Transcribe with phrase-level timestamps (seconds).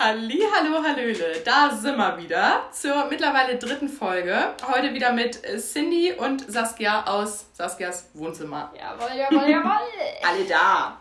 [0.00, 1.40] Halli, hallo, hallöle.
[1.44, 4.54] Da sind wir wieder zur mittlerweile dritten Folge.
[4.72, 8.72] Heute wieder mit Cindy und Saskia aus Saskias Wohnzimmer.
[8.78, 9.72] Jawohl, jawohl, jawohl.
[10.24, 10.96] Alle da.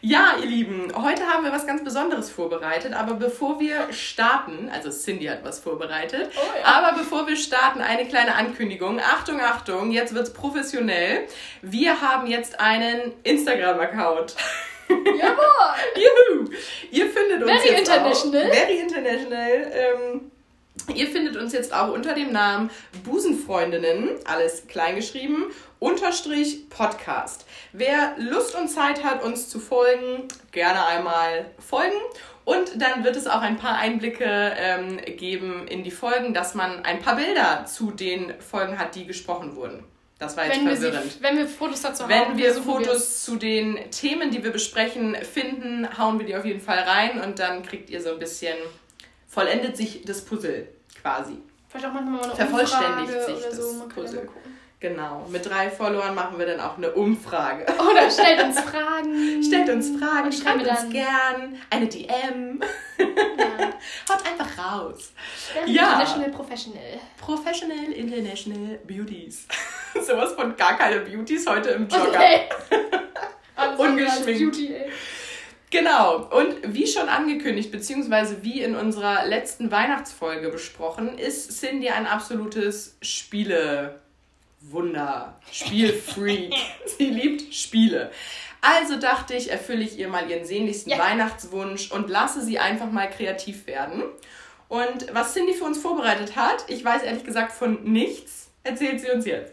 [0.00, 4.90] Ja, ihr Lieben, heute haben wir was ganz Besonderes vorbereitet, aber bevor wir starten, also
[4.90, 6.64] Cindy hat was vorbereitet, Oh ja.
[6.66, 8.98] aber bevor wir starten, eine kleine Ankündigung.
[8.98, 11.28] Achtung, Achtung, jetzt wird's professionell.
[11.62, 14.34] Wir haben jetzt einen Instagram-Account.
[14.88, 15.54] Jawohl.
[15.96, 16.50] Juhu!
[16.90, 18.50] Ihr findet uns Very jetzt international.
[18.50, 19.72] Auch, very international.
[19.72, 20.30] Ähm,
[20.94, 22.70] ihr findet uns jetzt auch unter dem Namen
[23.04, 25.46] Busenfreundinnen, alles kleingeschrieben,
[25.78, 27.46] unterstrich Podcast.
[27.72, 31.96] Wer Lust und Zeit hat, uns zu folgen, gerne einmal folgen.
[32.44, 36.84] Und dann wird es auch ein paar Einblicke ähm, geben in die Folgen, dass man
[36.84, 39.84] ein paar Bilder zu den Folgen hat, die gesprochen wurden.
[40.24, 41.22] Das war jetzt Wenn wir, sie, verwirrend.
[41.22, 42.10] wenn wir Fotos dazu haben.
[42.10, 46.60] Wenn wir Fotos zu den Themen, die wir besprechen, finden, hauen wir die auf jeden
[46.60, 48.56] Fall rein und dann kriegt ihr so ein bisschen,
[49.28, 50.68] vollendet sich das Puzzle
[51.02, 51.36] quasi.
[51.68, 53.78] Vielleicht auch manchmal mal eine Vervollständigt Umfrage sich das so.
[53.78, 54.26] Ja Puzzle.
[54.26, 54.53] gucken.
[54.80, 55.26] Genau.
[55.30, 57.64] Mit drei Followern machen wir dann auch eine Umfrage.
[57.90, 59.42] Oder stellt uns Fragen.
[59.42, 62.60] Stellt uns Fragen, Und schreibt uns gern eine DM.
[62.98, 63.04] Ja.
[64.14, 65.12] Haut einfach raus.
[65.66, 65.84] Ja.
[65.84, 67.00] International Professional.
[67.18, 69.46] Professional International Beauties.
[70.06, 72.10] Sowas von gar keine Beauties heute im Jogger.
[72.10, 72.40] Okay.
[73.78, 74.40] Ungeschminkt.
[74.40, 74.90] Beauty, ey.
[75.70, 76.28] Genau.
[76.30, 82.96] Und wie schon angekündigt, beziehungsweise wie in unserer letzten Weihnachtsfolge besprochen, ist Cindy ein absolutes
[84.64, 85.40] Spiele-Wunder.
[85.50, 86.54] Spielfreak.
[86.98, 88.10] Sie liebt Spiele.
[88.60, 90.98] Also dachte ich, erfülle ich ihr mal ihren sehnlichsten Ja.
[90.98, 94.02] Weihnachtswunsch und lasse sie einfach mal kreativ werden.
[94.68, 99.10] Und was Cindy für uns vorbereitet hat, ich weiß ehrlich gesagt von nichts, erzählt sie
[99.10, 99.52] uns jetzt.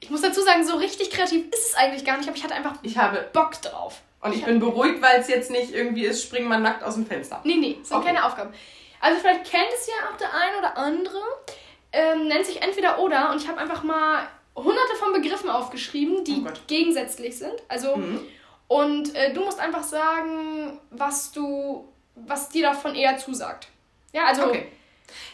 [0.00, 2.54] Ich muss dazu sagen, so richtig kreativ ist es eigentlich gar nicht, aber ich hatte
[2.54, 4.00] einfach Ich habe, Bock drauf.
[4.22, 7.06] und ich bin beruhigt, weil es jetzt nicht irgendwie ist, spring mal nackt aus dem
[7.06, 7.40] Fenster.
[7.44, 8.06] Nee, nee, das sind Okay.
[8.08, 8.52] keine Aufgaben.
[9.00, 11.20] Also vielleicht kennt es ja auch der ein oder andere.
[11.92, 16.44] Ähm, nennt sich entweder oder und ich habe einfach mal hunderte von Begriffen aufgeschrieben, die
[16.46, 17.54] Oh gegensätzlich sind.
[17.68, 18.20] Also Mhm.
[18.68, 23.68] und äh, du musst einfach sagen, was du, was dir davon eher zusagt.
[24.12, 24.66] Ja, also Okay.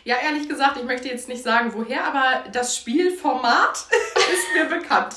[0.05, 3.87] Ja, ehrlich gesagt, ich möchte jetzt nicht sagen, woher, aber das Spielformat
[4.32, 5.15] ist mir bekannt.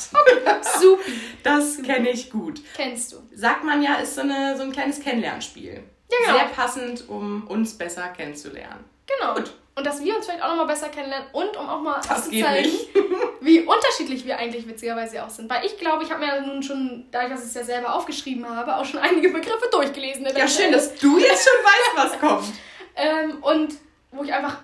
[0.79, 1.01] super,
[1.43, 2.61] Das kenne ich gut.
[2.75, 3.17] kennst du.
[3.33, 5.83] Sagt man ja, ist so, eine, so ein kleines Kennenlernspiel.
[6.09, 6.37] Ja, genau.
[6.39, 8.85] Sehr passend, um uns besser kennenzulernen.
[9.07, 9.33] Genau.
[9.35, 9.51] Gut.
[9.75, 12.45] Und dass wir uns vielleicht auch nochmal besser kennenlernen und um auch mal Das geht
[12.45, 13.04] aufzuzeigen, nicht.
[13.45, 15.49] Wie unterschiedlich wir eigentlich witzigerweise auch sind.
[15.49, 17.93] Weil ich glaube, ich habe mir ja nun schon, dadurch, dass ich es ja selber
[17.93, 20.25] aufgeschrieben habe, auch schon einige Begriffe durchgelesen.
[20.35, 22.53] Ja, schön, dass du jetzt schon weißt, was kommt.
[22.95, 23.75] Ähm, und
[24.11, 24.57] wo ich einfach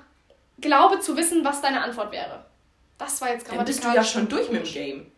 [0.59, 2.45] glaube zu wissen, was deine Antwort wäre.
[2.97, 5.11] Das war jetzt gerade bist du ja schon durch mit dem Game.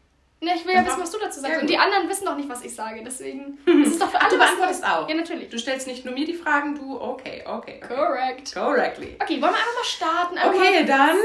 [0.44, 1.56] Ne, ich will ja wissen, was du dazu sagst.
[1.56, 3.02] Ja, Und die anderen wissen doch nicht, was ich sage.
[3.06, 5.08] Deswegen ist es doch für Ach, alle du was beantwortest auch.
[5.08, 5.50] Ja, natürlich.
[5.50, 7.80] Du stellst nicht nur mir die Fragen, du, okay, okay.
[7.82, 7.96] okay.
[7.96, 8.54] Correct.
[8.54, 9.18] Correctly.
[9.22, 10.38] Okay, wollen wir einfach mal starten?
[10.38, 11.18] Einfach Okay, dann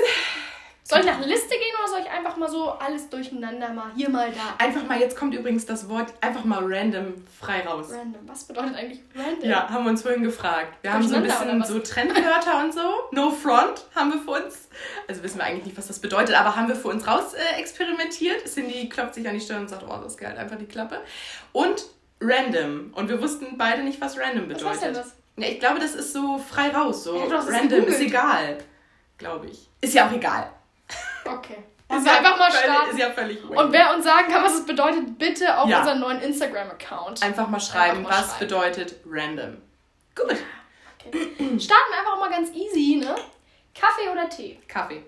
[0.88, 4.08] Soll ich nach Liste gehen oder soll ich einfach mal so alles durcheinander mal hier,
[4.08, 4.64] mal da?
[4.64, 7.88] einfach mal, jetzt kommt übrigens das Wort einfach mal random frei raus.
[7.90, 8.26] Random.
[8.26, 9.50] Was bedeutet eigentlich random?
[9.50, 10.78] Ja, haben wir uns vorhin gefragt.
[10.80, 12.80] Wir haben so ein bisschen so Trendwörter und so.
[13.10, 14.70] No front haben wir für uns.
[15.06, 17.60] Also wissen wir eigentlich nicht, was das bedeutet, aber haben wir für uns raus äh,
[17.60, 18.46] experimentiert.
[18.46, 21.02] Cindy klopft sich an die Stirn und sagt, oh, das ist geil, einfach die Klappe.
[21.52, 21.84] Und
[22.22, 22.94] random.
[22.94, 24.68] Und wir wussten beieide nicht, was random Was bedeutet.
[24.68, 25.14] heißt denn das?
[25.36, 27.04] Ja, ich glaube, das ist so frei raus.
[27.04, 28.56] So random ist egal.
[29.18, 29.68] Glaube ich.
[29.82, 30.50] Ist ja auch egal.
[31.34, 31.56] Okay.
[31.90, 32.90] Ist ja wir einfach mal völlig- starten?
[32.90, 35.78] Ist ja völlig Und wer uns sagen kann, was es bedeutet, bitte auf Ja.
[35.80, 37.22] unseren neuen Instagram-Account.
[37.22, 38.38] Einfach mal schreiben, Einfach mal was schreiben.
[38.40, 39.56] bedeutet random.
[40.14, 40.36] Gut.
[40.98, 41.10] Okay.
[41.58, 43.14] Starten wir einfach mal ganz easy, ne?
[43.74, 44.58] Kaffee oder Tee?
[44.68, 45.02] Kaffee.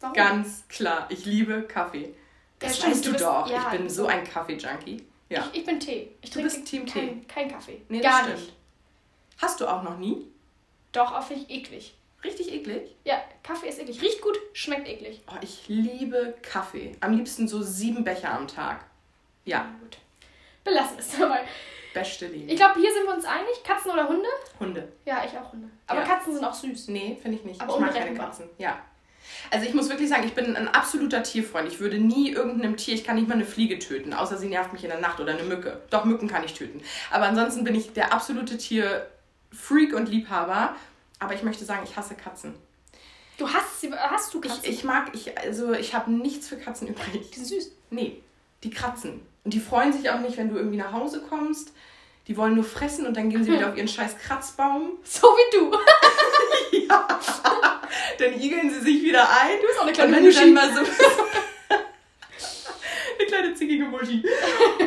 [0.00, 0.12] Warum?
[0.14, 1.06] Ganz klar.
[1.08, 2.14] Ich liebe Kaffee.
[2.58, 3.48] Das Ja, weißt du, bist- doch.
[3.50, 5.06] ja, ich bin so ein Kaffee-Junkie.
[5.30, 5.44] Ja.
[5.52, 6.10] Ich, ich bin Tee.
[6.20, 7.80] Ich trinke Team kein, kein Kaffee.
[7.88, 8.40] Nee, das Gar stimmt.
[8.40, 8.52] nicht.
[9.40, 10.26] Hast du auch noch nie?
[10.92, 11.94] Doch, auch finde ich eklig.
[12.24, 12.94] Richtig eklig.
[13.04, 14.02] Ja, Kaffee ist eklig.
[14.02, 15.22] Riecht gut, schmeckt eklig.
[15.30, 16.96] Oh, ich liebe Kaffee.
[17.00, 18.84] Am liebsten so sieben Becher am Tag.
[19.44, 19.98] Ja, Gut.
[20.64, 21.40] Belassen es dabei.
[21.94, 22.48] beste Leben.
[22.48, 23.62] Ich glaube, hier sind wir uns einig.
[23.64, 24.28] Katzen oder Hunde?
[24.60, 24.88] Hunde.
[25.06, 25.68] Ja, ich auch Hunde.
[25.86, 26.06] Aber Ja.
[26.06, 26.88] Katzen sind auch süß.
[26.88, 27.60] Nee, finde ich nicht.
[27.60, 28.14] Aber ich mag keine.
[28.18, 28.50] Katzen.
[28.58, 28.78] Ja.
[29.50, 31.68] Also ich muss wirklich sagen, ich bin ein absoluter Tierfreund.
[31.68, 34.72] Ich würde nie irgendeinem Tier, ich kann nicht mal eine Fliege töten, außer sie nervt
[34.72, 35.80] mich in der Nacht oder eine Mücke.
[35.90, 36.82] Doch, Mücken kann ich töten.
[37.10, 40.74] Aber ansonsten bin ich der absolute Tierfreak und Liebhaber.
[41.18, 42.54] Aber ich möchte sagen, ich hasse Katzen.
[43.38, 44.64] Du hast sie, hast du Ich, Katzen?
[44.72, 47.30] ich mag, ich, also ich habe nichts für Katzen übrig.
[47.30, 47.70] die sind süß.
[47.90, 48.20] Nee,
[48.64, 49.20] die kratzen.
[49.44, 51.72] Und die freuen sich auch nicht, wenn du irgendwie nach Hause kommst.
[52.26, 54.90] Die wollen nur fressen und dann gehen sie wieder auf ihren scheiß Kratzbaum.
[55.04, 55.72] So wie du.
[56.88, 57.08] Ja.
[58.18, 59.56] Dann igeln sie sich wieder ein.
[59.60, 60.80] Du bist auch eine Und kleine wenn du dann mal so.
[63.58, 64.24] zickige Muschi.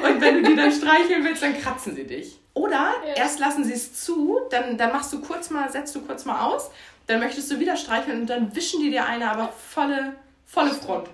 [0.03, 2.39] Und wenn du die dann streicheln willst, dann kratzen sie dich.
[2.53, 3.13] Oder Ja.
[3.15, 6.45] erst lassen sie es zu, dann, dann machst du kurz mal, setzt du kurz mal
[6.47, 6.71] aus,
[7.07, 10.15] dann möchtest du wieder streicheln und dann wischen die dir eine, aber volle,
[10.45, 11.09] volle Front.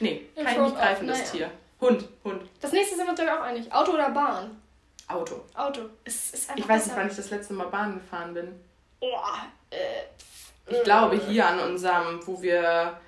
[0.00, 1.30] Nee, Front nicht greifen, auf, das naja.
[1.48, 1.50] Tier.
[1.80, 3.72] Hund, Hund, Das nächste sind wir uns auch einig.
[3.72, 4.60] Auto oder Bahn?
[5.08, 5.42] Auto.
[5.54, 5.80] Auto.
[6.04, 8.48] Es ist einfach Ich weiß nicht, wann ich das letzte Mal Bahn gefahren bin.
[9.00, 9.06] Oh,
[9.70, 9.76] äh,
[10.72, 12.98] Ich glaube hier an unserem, wo wir.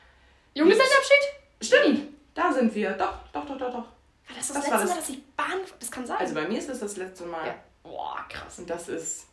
[0.54, 1.28] Junggesellenabschied?
[1.62, 2.92] Stimmt, da sind wir.
[2.92, 3.74] Doch, doch, doch, doch, doch.
[3.74, 5.60] War das das, Das letzte das- Mal, dass ich Bahn...
[5.80, 6.16] Das kann sein.
[6.18, 7.46] Also bei mir ist das das letzte Mal.
[7.46, 7.54] ja.
[7.82, 8.58] Boah, krass.
[8.60, 9.26] Und das ist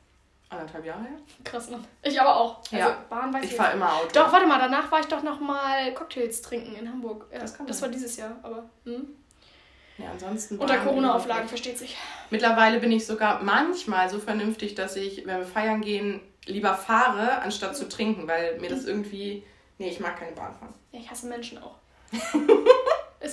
[0.50, 1.18] anderthalb Jahre her.
[1.44, 1.86] Krass, Mann.
[2.02, 2.58] Ich aber auch.
[2.58, 2.98] Also, Ja.
[3.10, 4.10] Bahn weiß ich Ich fahre immer Auto.
[4.14, 7.28] Doch, warte mal, danach war ich doch noch mal Cocktails trinken in Hamburg.
[7.32, 7.90] Ja, Das das kann das sein.
[7.90, 9.08] war dieses Jahr, aber hm.
[10.00, 10.58] Ja, ansonsten.
[10.58, 11.96] unter Corona-Auflagen, versteht sich.
[12.30, 17.42] Mittlerweile bin ich sogar manchmal so vernünftig, dass ich, wenn wir feiern gehen, lieber fahre,
[17.42, 19.44] anstatt zu trinken, weil mir das irgendwie.
[19.78, 20.74] Nee, ich mag keine Bahn fahren.
[20.94, 21.76] Ja, ich hasse Menschen auch.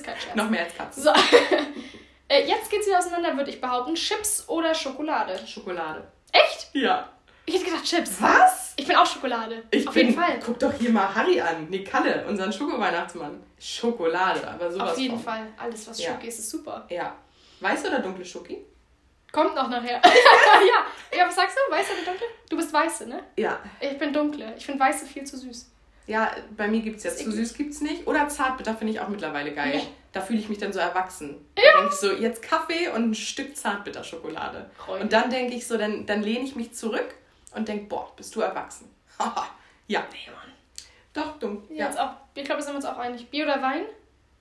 [0.06, 0.36] Kein Scherz.
[0.36, 1.02] Noch mehr als Katzen.
[1.02, 1.10] So.
[2.28, 3.94] äh, jetzt geht's wieder auseinander, würde ich behaupten.
[3.94, 5.38] Chips oder Schokolade?
[5.46, 6.06] Schokolade.
[6.32, 6.70] Echt?
[6.72, 7.08] Ja.
[7.44, 8.20] Ich hätte gedacht Chips.
[8.20, 8.74] Was?
[8.76, 9.62] Ich bin auch Schokolade.
[9.70, 10.38] Ich Auf bin, jeden Fall.
[10.44, 11.66] Guck doch hier mal Harry an.
[11.70, 13.42] Nee, Kalle, unseren Schoko-Weihnachtsmann.
[13.58, 15.24] Schokolade, aber sowas Auf jeden von.
[15.24, 15.46] Fall.
[15.56, 16.12] Alles, was Ja.
[16.12, 16.86] Schoki ist, ist super.
[16.90, 17.16] Ja.
[17.60, 18.64] Weiße oder dunkle Schoki?
[19.32, 20.00] Kommt noch nachher.
[20.04, 21.18] ja.
[21.18, 21.72] ja, was sagst du?
[21.72, 22.26] Weiße oder dunkle?
[22.48, 23.22] Du bist weiße, ne?
[23.36, 23.58] Ja.
[23.80, 24.54] Ich bin dunkle.
[24.56, 25.70] Ich finde weiße viel zu süß.
[26.06, 28.06] Ja, bei mir gibt's jetzt Ist zu süß gibt's nicht.
[28.06, 29.72] Oder Zartbitter finde ich auch mittlerweile geil.
[29.76, 29.88] Nee.
[30.12, 31.44] Da fühle ich mich dann so erwachsen.
[31.56, 34.70] Da denke ich so, jetzt Kaffee und ein Stück Zartbitterschokolade.
[34.76, 35.02] Freude.
[35.02, 37.14] Und dann denke ich so, dann, dann lehne ich mich zurück
[37.54, 38.88] und denke, boah, bist du erwachsen.
[39.18, 39.46] Haha.
[39.88, 40.52] ja, Nee, Mann.
[41.12, 41.64] doch, dumm.
[41.68, 41.86] Ja.
[41.86, 43.28] Jetzt auch, ich glaube, wir sind uns auch einig.
[43.28, 43.82] Bier oder Wein?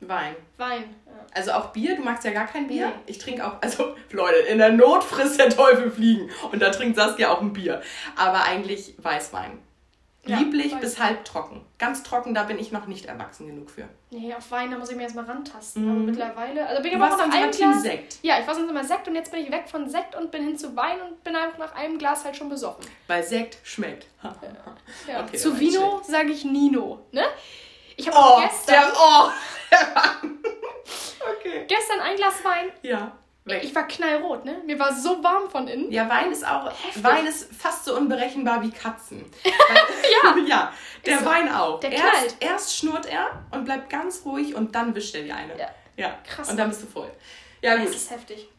[0.01, 0.35] Wein.
[0.57, 0.95] Wein.
[1.05, 1.13] Ja.
[1.33, 2.87] Also auch Bier, du magst ja gar kein Bier.
[2.87, 2.93] Nee.
[3.07, 6.29] Ich trinke auch, also Leute, in der Not frisst der Teufel fliegen.
[6.51, 7.81] Und da trinkt Saskia auch ein Bier.
[8.15, 9.59] Aber eigentlich Weißwein.
[10.27, 11.63] Ja, Lieblich Weiß- bis halb trocken.
[11.77, 13.87] Ganz trocken, da bin ich noch nicht erwachsen genug für.
[14.09, 15.83] Nee, auf Wein, da muss ich mir erstmal rantasten.
[15.85, 15.91] Mhm.
[15.91, 16.65] Aber mittlerweile.
[16.67, 17.81] Also bin ich aber auch nach einem Glas.
[17.83, 18.17] Sekt.
[18.23, 20.43] Ja, ich war sonst immer Sekt und jetzt bin ich weg von Sekt und bin
[20.43, 22.85] hin zu Wein und bin einfach nach einem Glas halt schon besoffen.
[23.07, 24.07] Weil Sekt schmeckt.
[25.07, 25.21] Ja.
[25.23, 27.05] Okay, zu Vino sage ich Nino.
[27.11, 27.23] Ne?
[27.95, 29.29] Ich habe Oh, gestern, der, oh.
[31.39, 31.65] okay.
[31.67, 32.71] gestern ein Glas Wein.
[32.81, 33.11] Ja.
[33.45, 33.63] Weg.
[33.63, 34.59] Ich war knallrot, ne?
[34.65, 35.91] Mir war so warm von innen.
[35.91, 36.65] Ja, Wein ist auch.
[36.65, 37.03] Heftig.
[37.03, 39.23] Wein ist fast so unberechenbar wie Katzen.
[40.23, 40.35] ja.
[40.47, 40.73] ja,
[41.05, 41.25] der so.
[41.25, 41.79] Wein auch.
[41.79, 42.35] Der erst, knallt.
[42.39, 45.55] erst schnurrt er und bleibt ganz ruhig und dann wischt er die eine.
[45.59, 45.67] Ja.
[45.95, 46.17] ja.
[46.27, 46.49] Krass.
[46.49, 47.11] Und dann bist du voll.
[47.61, 47.95] Ja, Das gut.
[47.95, 48.49] ist heftig.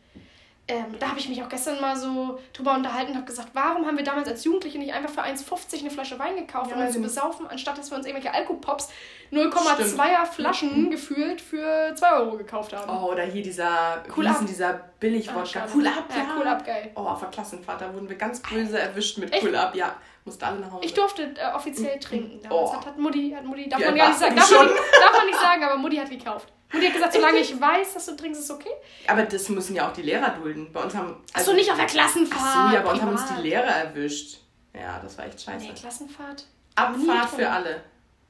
[0.68, 3.86] Ähm, da habe ich mich auch gestern mal so drüber unterhalten und habe gesagt, warum
[3.86, 6.82] haben wir damals als Jugendliche nicht einfach für 1,50 eine Flasche Wein gekauft, Ja, um
[6.82, 7.06] uns zu genau.
[7.08, 8.88] besaufen, anstatt dass wir uns irgendwelche Alkopops
[9.30, 12.90] 0,2er Flaschen gefühlt für 2 Euro gekauft haben.
[12.90, 15.46] Oh, oder hier dieser, Cool wie dieser Ah, Billig-Wodka.
[15.46, 15.72] schade.
[15.74, 16.90] cool Up, Ja, Cool Up, geil.
[16.96, 19.44] Oh, auf der Klassenfahrt, da wurden wir ganz böse erwischt mit Echt?
[19.44, 19.74] Cool Up.
[19.74, 19.94] Ja,
[20.26, 20.84] mussten alle nach Hause.
[20.84, 22.40] Ich durfte äh, offiziell trinken.
[22.42, 22.76] Damals Oh.
[22.76, 24.36] hat, hat Mutti, hat Mutti, darf Wie man gar nicht sagen.
[24.36, 26.52] Darf man, darf man nicht sagen, aber Mutti hat gekauft.
[26.72, 28.70] Mutti hat gesagt, solange ich weiß, dass du trinkst, ist okay.
[29.06, 30.70] Aber das müssen ja auch die Lehrer dulden.
[30.72, 31.16] Bei uns haben.
[31.32, 32.42] Achso, nicht auf der Klassenfahrt.
[32.44, 33.38] Ach so, ja, bei uns haben uns privat.
[33.38, 34.38] die Lehrer erwischt.
[34.74, 35.64] Ja, das war echt scheiße.
[35.66, 36.44] Nee, Klassenfahrt.
[36.74, 37.82] Abfahrt für alle.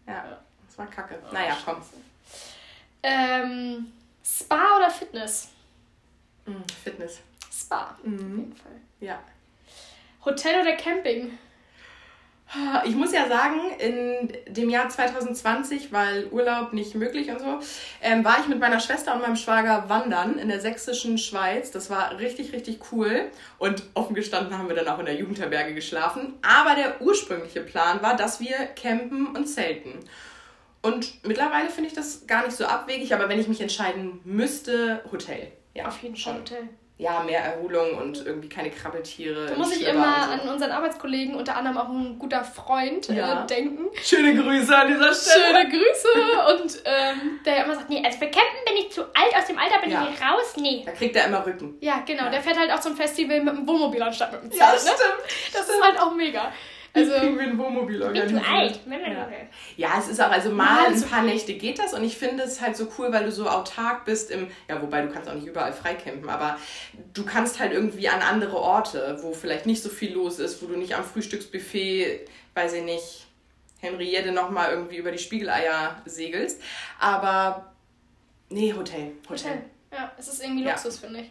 [0.06, 0.38] Ja, Ja.
[0.68, 1.18] das war kacke.
[1.32, 1.76] Naja, komm.
[3.02, 3.92] Ähm,
[4.24, 5.48] Spa oder Fitness?
[6.46, 6.52] Mm,
[6.84, 7.20] Fitness.
[7.52, 8.38] Spa, auf Mhm.
[8.38, 8.72] jeden Fall.
[9.00, 9.18] Ja.
[10.24, 11.38] Hotel oder Camping?
[12.84, 17.58] Ich muss ja sagen, in dem Jahr 2020, weil Urlaub nicht möglich und so,
[18.00, 21.72] ähm, war ich mit meiner Schwester und meinem Schwager wandern in der sächsischen Schweiz.
[21.72, 23.30] Das war richtig, richtig cool.
[23.58, 26.34] Und offen gestanden haben wir dann auch in der Jugendherberge geschlafen.
[26.42, 29.98] Aber der ursprüngliche Plan war, dass wir campen und zelten.
[30.82, 35.02] Und mittlerweile finde ich das gar nicht so abwegig, aber wenn ich mich entscheiden müsste,
[35.10, 35.50] Hotel.
[35.74, 36.38] Ja, Auf jeden Fall.
[36.38, 36.68] Hotel.
[36.98, 39.48] Ja, mehr Erholung und irgendwie keine Krabbeltiere.
[39.48, 40.32] Da muss ich immer so.
[40.32, 43.42] an unseren Arbeitskollegen, unter anderem auch ein guter Freund, Ja.
[43.42, 43.84] äh, denken.
[44.02, 45.44] Schöne Grüße an dieser Stelle.
[45.46, 46.54] Schöne Grüße.
[46.62, 49.58] Und ähm, der immer sagt, nee, also für Campen bin ich zu alt, aus dem
[49.58, 50.08] Alter bin Ja.
[50.10, 50.54] ich raus.
[50.56, 50.84] Nee.
[50.86, 51.76] Da kriegt er immer Rücken.
[51.80, 52.24] Ja, genau.
[52.24, 52.30] Ja.
[52.30, 54.62] Der fährt halt auch zum Festival mit dem Wohnmobil anstatt mit dem Zelt.
[54.62, 54.78] Ja, ne?
[54.78, 55.52] stimmt.
[55.52, 56.50] Das ist halt auch mega.
[56.96, 58.42] Also, kriegen wir ein Wohnmobil bin organisiert.
[58.44, 58.80] zu alt.
[58.88, 59.28] Ja.
[59.76, 61.22] ja, es ist auch, also mal Ja, ein paar.
[61.22, 64.30] Nächte geht das und ich finde es halt so cool, weil du so autark bist
[64.30, 66.58] im, ja, wobei du kannst auch nicht überall freicampen, aber
[67.14, 70.66] du kannst halt irgendwie an andere Orte, wo vielleicht nicht so viel los ist, wo
[70.66, 73.26] du nicht am Frühstücksbuffet, weiß ich nicht,
[73.80, 76.60] Henriette nochmal irgendwie über die Spiegeleier segelst,
[76.98, 77.72] aber
[78.48, 79.50] nee, Hotel, Hotel.
[79.52, 79.62] Hotel.
[79.92, 80.70] Ja, es ist irgendwie Ja.
[80.72, 81.30] Luxus, finde ich.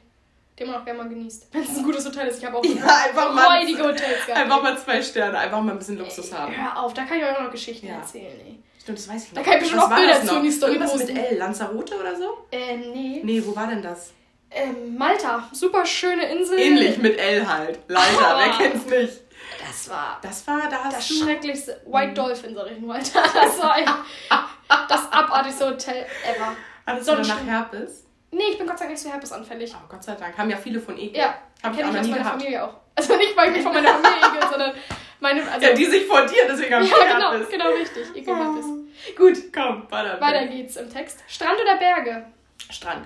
[0.58, 1.48] Den man auch gerne mal genießt.
[1.54, 2.40] Wenn es ein gutes Hotel ist.
[2.40, 4.42] Ich habe auch Ja, einfach mal, räudige Hotels gehabt.
[4.42, 6.56] einfach mal zwei Sterne, einfach mal ein bisschen Luxus haben.
[6.56, 7.96] Hör auf, da kann ich euch auch noch Geschichten Ja.
[7.96, 8.60] erzählen, ey.
[8.82, 9.46] Stimmt, das weiß ich Da noch.
[9.46, 11.14] kann ich bestimmt auch Bilder zu in die Story Irgendwas posten.
[11.14, 12.38] mit L, Lanzarote oder so?
[12.52, 13.22] Ähm, nee.
[13.24, 14.12] Nee, wo war denn das?
[14.52, 15.50] Ähm, Malta.
[15.52, 16.58] Super schöne Insel.
[16.60, 17.80] Ähnlich mit L halt.
[17.88, 19.22] Leider, wer kennt's nicht?
[19.68, 21.82] Das war Das war, da hast das schrecklichste.
[21.88, 23.24] White Dolphin, sag ich nur, Alter.
[23.34, 23.76] Das war
[24.88, 26.56] das abartigste Hotel ever.
[26.86, 27.44] Hattest du danach.
[27.46, 28.05] Herpes?
[28.36, 29.74] Nee, ich bin Gott sei Dank nicht so herpesanfällig.
[29.76, 30.38] Oh, Gott sei Dank.
[30.38, 31.18] Haben ja viele von Ekel.
[31.20, 31.36] Ja.
[31.64, 32.42] Hab ich Kenne auch noch aus nie meiner gehabt.
[32.42, 32.74] Familie auch.
[32.96, 34.72] Also nicht, weil ich mich von meiner Familie ekel, sondern
[35.20, 35.52] meine.
[35.52, 37.50] Also, Ja, die sich vor dir, deswegen am ja, genau, bist.
[37.52, 38.16] genau richtig.
[38.16, 39.18] Ekelhaft ist.
[39.18, 40.20] Gut, Komm, weiter.
[40.22, 41.20] weiter geht's im Text.
[41.28, 42.26] Strand oder Berge?
[42.70, 43.06] Strand.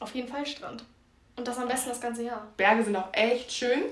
[0.00, 0.84] Auf jeden Fall Strand.
[1.36, 2.46] Und das am besten das ganze Jahr.
[2.56, 3.82] Berge sind auch echt schön.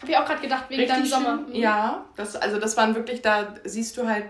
[0.00, 1.38] Hab ich auch gerade gedacht, wegen deinem Sommer.
[1.46, 1.54] schön.
[1.56, 4.26] Ja, das, also das waren wirklich, da siehst du halt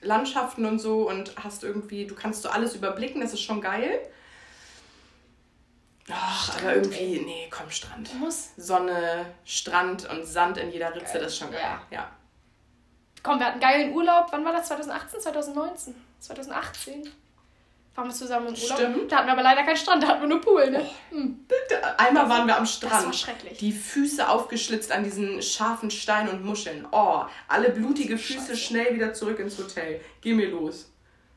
[0.00, 3.98] Landschaften und so und hast irgendwie, du kannst so alles überblicken, das ist schon geil.
[6.10, 8.14] Ach, aber irgendwie, nee, komm, Strand.
[8.20, 8.50] Muss.
[8.56, 11.22] Sonne, Strand und Sand in jeder Ritze, Geil.
[11.22, 11.60] das ist schon geil.
[11.60, 11.80] Ja.
[11.90, 12.10] Ja.
[13.22, 14.26] Komm, wir hatten geilen Urlaub.
[14.30, 14.68] Wann war das?
[14.68, 15.94] 2018, 2019?
[16.20, 17.10] 2018.
[17.96, 18.78] Waren wir zusammen im Urlaub.
[18.78, 19.10] Stimmt.
[19.10, 20.86] Da hatten wir aber leider keinen Strand, da hatten wir nur Pool, ne?
[21.10, 21.44] Hm.
[21.96, 23.16] Einmal waren wir am Das war Strand.
[23.16, 23.58] schrecklich.
[23.58, 26.86] Die Füße aufgeschlitzt an diesen scharfen Steinen und Muscheln.
[26.92, 28.56] Oh, alle blutige Füße Scheiße.
[28.56, 30.00] schnell wieder zurück ins Hotel.
[30.20, 30.92] Geh mir los.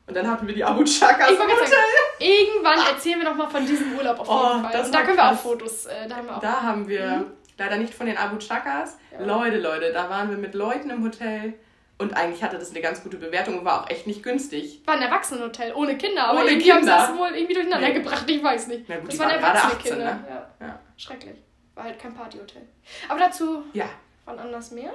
[0.06, 1.56] Und dann hatten wir die Abu Chakas im Hotel.
[1.66, 1.82] sagen,
[2.18, 4.72] irgendwann erzählen wir nochmal von diesem Urlaub auf jeden Oh, Fall.
[4.72, 5.38] das Und da war können wir auch.
[5.38, 6.40] Fotos, äh, da haben wir auch.
[6.40, 7.26] Da haben wir
[7.58, 8.96] leider nicht von den Abu Chakas.
[9.12, 9.24] Ja.
[9.24, 11.54] Leute, Leute, da waren wir mit Leuten im Hotel.
[11.98, 14.80] Und eigentlich hatte das eine ganz gute Bewertung und war auch echt nicht günstig.
[14.86, 16.28] War ein Erwachsenenhotel, ohne Kinder.
[16.28, 17.06] Aber Ohne irgendwie haben sie Kinder.
[17.08, 17.94] das wohl irgendwie durcheinander Nee.
[17.94, 18.86] gebracht, ich weiß nicht.
[18.88, 20.14] Na gut, das waren gerade erwachsene 18, Kinder.
[20.14, 20.24] ne?
[20.60, 20.66] Ja.
[20.66, 20.78] Ja.
[20.96, 21.36] Schrecklich.
[21.74, 22.62] War halt kein Partyhotel.
[23.08, 23.84] Aber dazu ja.
[24.24, 24.92] wann anders mehr.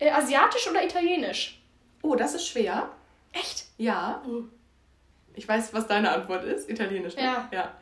[0.00, 1.62] Äh, Asiatisch oder Italienisch?
[2.02, 2.88] Oh, das ist schwer.
[3.38, 3.64] Echt?
[3.78, 4.22] Ja.
[5.34, 6.68] Ich weiß, was deine Antwort ist.
[6.70, 7.14] Italienisch.
[7.16, 7.22] Ne?
[7.24, 7.48] Ja.
[7.52, 7.74] Ja.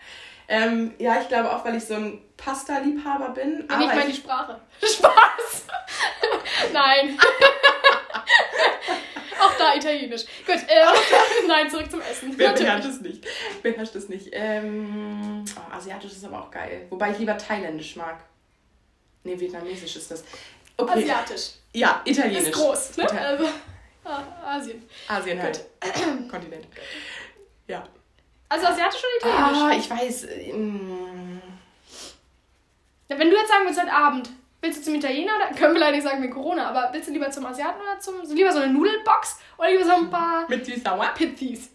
[0.49, 3.65] Ähm, ja, ich glaube auch, weil ich so ein Pasta-Liebhaber bin.
[3.69, 4.61] Aber ich meine die Sprache.
[4.83, 5.65] Spaß!
[6.73, 7.19] Nein.
[9.41, 10.23] Auch da Italienisch.
[10.47, 12.33] Gut, äh, nein, zurück zum Essen.
[12.37, 13.27] wer beherrscht es nicht?
[13.63, 14.29] Beherrscht es nicht.
[14.33, 16.87] Ähm, oh, Asiatisch ist aber auch geil.
[16.91, 18.21] Wobei ich lieber Thailändisch mag.
[19.25, 20.25] Nee, Vietnamesisch ist das.
[20.77, 21.01] Okay.
[21.03, 21.51] Asiatisch.
[21.73, 22.49] Ja, Italienisch.
[22.49, 23.05] Ist groß, ne?
[23.05, 23.49] Ital- Also,
[24.05, 24.23] ah,
[24.57, 24.83] Asien.
[25.09, 25.65] Asien halt.
[26.31, 26.67] Kontinent.
[27.67, 27.85] Ja.
[28.49, 29.63] Also Asiatisch oder Italienisch?
[29.63, 30.25] Ah, ich weiß.
[30.31, 31.41] ähm,
[33.09, 34.31] Ja, Wenn du jetzt sagen würdest, heute Abend,
[34.61, 37.13] willst du zum Italiener oder können wir leider nicht sagen wegen Corona, aber willst du
[37.13, 38.23] lieber zum Asiaten oder zum.
[38.35, 41.07] Lieber so eine Nudelbox oder lieber so ein paar Mit süß sauer.
[41.15, 41.71] Pizzis?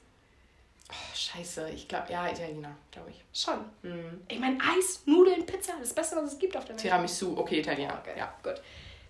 [0.91, 1.69] Oh, scheiße.
[1.69, 3.23] Ich glaube, ja, Italiener, glaube ich.
[3.39, 3.59] Schon.
[3.83, 4.21] Mhm.
[4.27, 6.81] Ich meine, Eis, Nudeln, Pizza, das Beste, was es gibt auf der Welt.
[6.81, 7.99] Tiramisu, okay, Italiener.
[8.01, 8.33] Okay, Ja.
[8.41, 8.61] gut.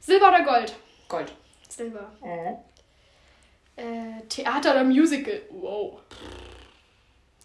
[0.02, 0.76] Silber oder Gold?
[1.08, 1.32] Gold.
[1.70, 2.12] Silber.
[3.80, 5.42] Äh, Theater oder Musical?
[5.52, 6.00] Wow.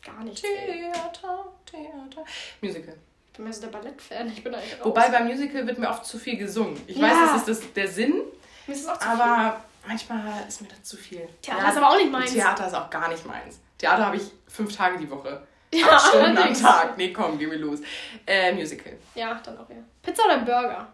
[0.05, 0.43] Gar nicht.
[0.43, 2.25] Theater, Theater.
[2.61, 2.97] Musical.
[3.27, 4.29] Ich bin mehr so der Ballettfan.
[4.29, 4.85] Ich bin eigentlich raus.
[4.87, 6.81] Wobei beim Musical wird mir oft zu viel gesungen.
[6.87, 7.05] Ich Ja.
[7.09, 8.23] weiß, das ist das, der Sinn,
[8.67, 11.29] Mir ist es auch zu aber manchmal ist mir das zu viel.
[11.43, 12.33] Theater ist aber auch nicht meins.
[12.33, 13.61] Theater ist auch gar nicht meins.
[13.79, 15.47] Theater habe ich fünf Tage die Woche.
[15.73, 15.81] viel.
[15.81, 16.55] Ja, Acht Stunden am.
[16.55, 16.97] Tag.
[16.97, 17.81] Nee, komm, geh mir los.
[18.27, 18.97] Äh, Musical.
[19.15, 19.77] Ja, dann auch ja.
[20.03, 20.87] Pizza oder Burger?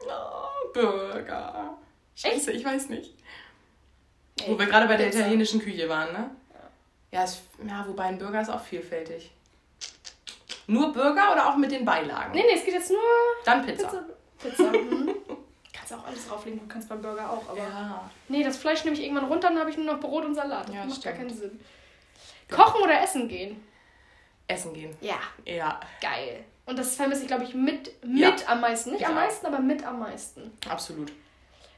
[0.00, 1.78] Oh, Burger.
[2.14, 3.14] Scheiße, ich weiß nicht.
[4.38, 5.20] Nee, Wo wir gerade bei der Pizza.
[5.20, 6.30] italienischen Küche waren, ne?
[7.12, 9.30] Ja, es, ja, wobei ein Burger ist auch vielfältig.
[10.66, 12.32] Nur Burger oder auch mit den Beilagen?
[12.32, 12.98] Nee, nee, es geht jetzt nur
[13.44, 13.86] Dann Pizza.
[13.88, 14.04] Pizza.
[14.38, 14.70] Pizza.
[14.72, 15.14] Mhm.
[15.72, 17.58] kannst auch alles drauflegen, du kannst beim Burger auch, aber.
[17.58, 18.10] Ja.
[18.28, 20.66] Nee, das Fleisch nehme ich irgendwann runter, dann habe ich nur noch Brot und Salat.
[20.68, 21.16] Das Ja, macht gar stimmt.
[21.28, 21.60] keinen Sinn.
[22.50, 23.62] Kochen oder essen gehen?
[24.48, 24.96] Essen gehen.
[25.00, 26.44] Ja, Ja, geil.
[26.66, 28.34] Und das vermisse ich, glaube ich, mit, mit Ja.
[28.48, 28.90] am meisten.
[28.92, 30.50] Nicht Ich am meisten, aber mit am meisten.
[30.68, 31.12] absolut.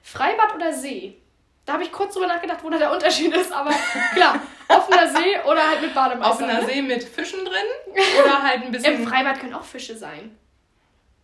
[0.03, 1.17] Freibad oder See?
[1.67, 3.73] Da habe ich kurz drüber nachgedacht, wo da der Unterschied ist, aber
[4.15, 6.33] klar, offener See oder halt mit Bademeister.
[6.33, 6.67] Offener ne?
[6.67, 7.95] See mit Fischen drin
[8.25, 8.95] oder halt ein bisschen.
[9.03, 10.39] Im Freibad können auch Fische sein.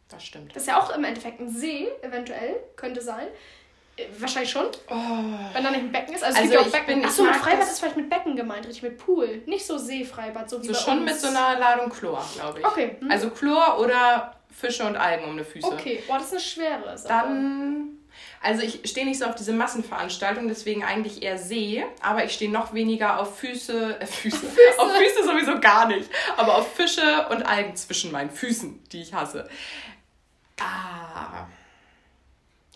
[0.08, 0.54] das stimmt.
[0.54, 3.28] Das ist ja auch im Endeffekt ein See, eventuell, könnte sein.
[3.96, 4.94] Äh, Wahrscheinlich schon, Oh,
[5.52, 6.24] wenn da nicht ein Becken ist.
[6.24, 7.04] Also, Also es gibt ja auch ich Becken.
[7.04, 9.42] Achso, mit Freibad ist vielleicht mit Becken gemeint, richtig mit Pool.
[9.46, 11.04] Nicht so Seefreibad, so wie so schon uns.
[11.12, 12.66] mit so einer Ladung Chlor, glaube ich.
[12.66, 12.96] Okay.
[12.98, 13.10] hm.
[13.10, 15.66] Also Chlor oder Fische und Algen um die Füße.
[15.66, 17.08] Okay, boah, das ist eine schwere Sache.
[17.12, 17.81] Dann.
[18.42, 22.50] Also ich stehe nicht so auf diese Massenveranstaltungen, deswegen eigentlich eher See, aber ich stehe
[22.50, 24.46] noch weniger auf Füße, äh, Füße,
[24.78, 29.14] auf Füße sowieso gar nicht, aber auf Fische und Algen zwischen meinen Füßen, die ich
[29.14, 29.48] hasse.
[30.60, 31.46] Ah,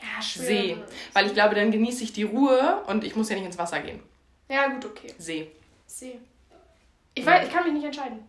[0.01, 0.45] Ja, schwer.
[0.47, 0.77] See,
[1.13, 3.81] weil ich glaube, dann genieße ich die Ruhe und ich muss ja nicht ins Wasser
[3.81, 4.03] gehen.
[4.49, 5.13] Ja, gut, okay.
[5.19, 5.51] See.
[5.87, 6.19] See.
[7.15, 8.29] Ich, weiß, ich kann mich nicht entscheiden.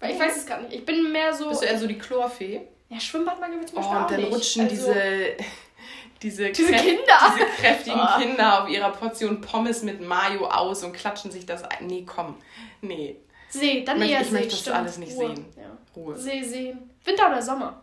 [0.00, 0.74] Weil ich weiß es gerade nicht.
[0.74, 1.48] Ich bin mehr so.
[1.48, 2.62] Bist du eher so die Chlorfee?
[2.88, 5.36] Ja, Schwimmbad mag ich zum Oh, Beispiel und auch dann rutschen Also, diese,
[6.22, 7.18] diese, Diese kräft- Kinder.
[7.36, 8.18] diese kräftigen Oh.
[8.20, 11.86] Kinder auf ihrer Portion Pommes mit Mayo aus und klatschen sich das ein.
[11.86, 12.36] Nee, komm.
[12.80, 13.16] Nee.
[13.48, 14.76] See, dann Ich möchte- eher ich möchte das stimmt.
[14.76, 15.28] alles nicht Ruhe.
[15.34, 15.46] sehen.
[15.56, 15.76] Ja.
[15.94, 16.16] Ruhe.
[16.18, 16.90] See, sehen.
[17.04, 17.80] Winter oder Sommer?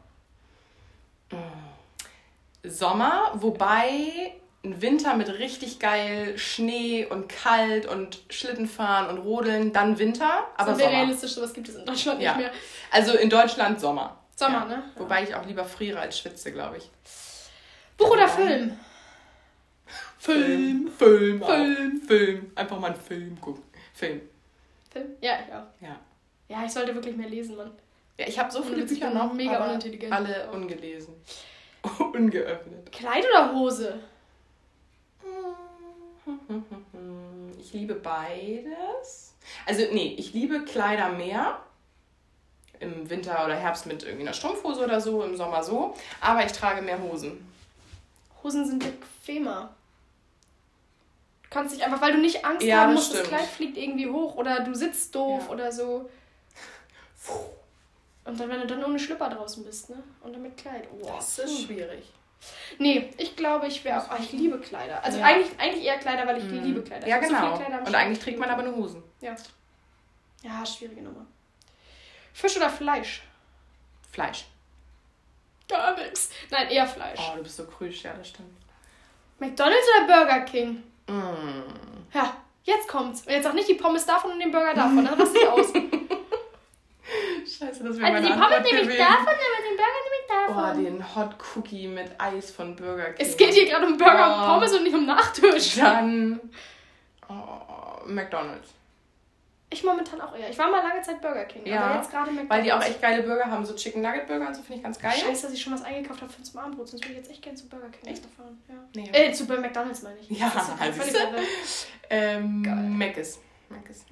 [2.65, 9.99] Sommer, wobei ein Winter mit richtig geil Schnee und kalt und Schlittenfahren und Rodeln, dann
[9.99, 10.97] Winter, aber Sind wir Sommer.
[10.99, 12.31] realistisch, sowas gibt es in Deutschland Ja.
[12.35, 12.51] nicht mehr.
[12.91, 14.17] Also in Deutschland Sommer.
[14.35, 14.65] Sommer, Ja.
[14.77, 14.83] ne?
[14.95, 16.89] Wobei ich auch lieber friere als schwitze, glaube ich.
[17.97, 18.77] Buch oder Film?
[20.17, 20.89] Film.
[20.97, 21.43] Film.
[21.43, 21.47] auch.
[21.47, 22.01] Film.
[22.01, 22.51] Film.
[22.55, 23.63] Einfach mal einen Film gucken.
[23.93, 24.21] Film.
[24.91, 25.07] Film?
[25.21, 25.65] Ja, ich auch.
[25.81, 25.99] Ja.
[26.47, 27.71] Ja, ich sollte wirklich mehr lesen, Mann.
[28.17, 30.13] Ja, ich habe so viele Bücher noch, mega unintelligent.
[30.13, 31.15] alle ungelesen.
[32.13, 32.91] Ungeöffnet.
[32.91, 33.99] Kleid oder Hose?
[37.59, 39.33] Ich liebe beides.
[39.65, 41.59] Also, nee, ich liebe Kleider mehr.
[42.79, 45.95] Im Winter oder Herbst mit irgendwie einer Strumpfhose oder so, im Sommer so.
[46.19, 47.45] Aber ich trage mehr Hosen.
[48.43, 49.73] Hosen sind bequemer.
[51.43, 53.37] Du kannst dich einfach, weil du nicht Angst Ja, haben das musst, das stimmt.
[53.37, 55.51] Kleid fliegt irgendwie hoch oder du sitzt doof Ja.
[55.53, 56.09] oder so.
[58.25, 60.01] Und dann, wenn du dann ohne Schlüpper draußen bist, ne?
[60.21, 60.87] Und dann mit Kleid.
[61.01, 62.05] Oh, Das ist schwierig.
[62.77, 64.11] Nee, ich glaube, ich wäre auch.
[64.11, 65.03] Oh, ich liebe Kleider.
[65.03, 65.25] Also Ja.
[65.25, 67.05] eigentlich, eigentlich eher Kleider, weil ich liebe Kleider.
[67.07, 67.55] Ja, Ich so genau.
[67.57, 69.03] viele Kleider Und eigentlich trägt man aber nur Hosen.
[69.21, 69.35] Ja.
[70.41, 71.25] Ja, schwierige Nummer.
[72.33, 73.23] Fisch oder Fleisch?
[74.11, 74.45] Fleisch.
[75.73, 76.29] Gar nichts.
[76.51, 77.19] Nein, eher Fleisch.
[77.19, 78.49] Oh, du bist so krüsch, ja, das stimmt.
[79.39, 80.83] McDonalds oder Burger King?
[81.07, 81.63] Mm.
[82.13, 83.21] Ja, jetzt kommt's.
[83.25, 85.03] Und jetzt auch nicht die Pommes davon und den Burger davon.
[85.03, 85.73] Dann raste ich aus.
[87.45, 90.23] Scheiße, das wäre Also meine die Pommes nehme ich davon, aber den Burger nehme ich
[90.45, 90.83] Oh, davon.
[90.83, 93.25] den Hot Cookie mit Eis von Burger King.
[93.25, 94.45] es geht hier gerade um Burger und Oh.
[94.53, 95.75] Pommes und nicht um Nachtisch.
[95.75, 96.39] Dann
[97.29, 98.69] oh, McDonald's.
[99.73, 100.49] Ich momentan auch eher.
[100.51, 102.49] Ich war mal lange Zeit Burger King, Ja, aber jetzt gerade McDonalds.
[102.51, 104.83] Weil die auch echt geile Burger haben, so Chicken Nugget Burger und so finde ich
[104.83, 105.11] ganz geil.
[105.11, 107.41] Scheiße, dass ich schon was eingekauft habe für zum Abendbrot, sonst würde ich jetzt echt
[107.41, 108.23] gerne zu Burger King Echt?
[108.37, 108.61] fahren.
[108.69, 108.75] Ja.
[108.95, 109.09] Nee.
[109.11, 110.29] Äh, zu McDonalds meine ich.
[110.29, 111.41] Ja, irre.
[112.09, 112.75] Ähm, Geil.
[112.75, 113.39] Mc's.
[113.69, 114.05] Mc's.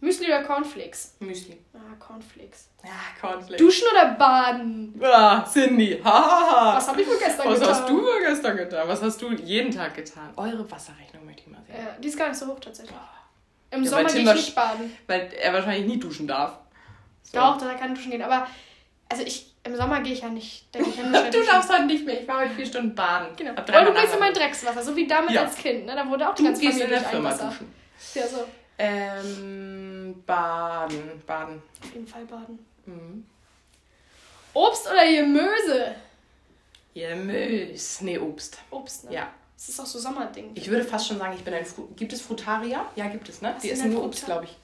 [0.00, 1.16] Müsli oder Cornflakes?
[1.18, 1.58] Müsli.
[1.74, 2.68] Ah, Cornflakes.
[2.84, 3.56] Ja, Cornflakes.
[3.58, 4.98] Duschen oder baden?
[5.02, 6.00] Ah, Cindy.
[6.02, 6.76] Hahaha.
[6.76, 7.74] Was habe ich wohl gestern Was getan?
[7.74, 8.88] hast du wohl gestern getan?
[8.88, 10.32] Was hast du jeden Tag getan?
[10.36, 11.74] Eure Wasserrechnung möchte ich mal sehen.
[11.76, 12.96] Ja, die ist gar nicht so hoch tatsächlich.
[13.70, 14.96] Im Ja, Sommer gehe ich nicht baden.
[15.06, 16.58] Weil er wahrscheinlich nie duschen darf.
[17.22, 17.38] So.
[17.38, 18.22] Doch, da kann duschen gehen.
[18.22, 18.46] Aber
[19.10, 20.72] also ich, im Sommer gehe ich ja nicht.
[20.72, 22.20] Gehe ich ja schnell Du darfst heute nicht mehr.
[22.22, 23.28] Ich war heute vier Stunden baden.
[23.36, 23.54] Genau.
[23.54, 24.36] Dreimal du gehst in mein nachgedacht.
[24.36, 25.42] Dreckswasser, so wie damals Ja.
[25.42, 25.84] als Kind.
[25.86, 25.94] Ne?
[25.94, 27.48] Da wurde auch die Du ganze gehst in Familie der Firma Einwasser.
[27.48, 27.74] duschen.
[28.14, 28.44] Ja, so.
[28.78, 31.22] Ähm, baden.
[31.26, 31.62] Baden.
[31.82, 32.58] Auf jeden Fall baden.
[32.86, 33.26] Mhm.
[34.54, 35.94] Obst oder Gemüse?
[36.94, 38.04] Gemüse.
[38.04, 38.58] Nee, Obst.
[38.70, 39.14] Obst, ne?
[39.14, 39.28] Ja.
[39.58, 40.52] Das ist auch so Sommerding.
[40.54, 42.86] Ich würde fast schon sagen, ich bin ein Fru Gibt es Frutarier?
[42.94, 43.52] Ja, gibt es, ne?
[43.54, 44.56] Was Die ist essen nur Obst, glaube ich.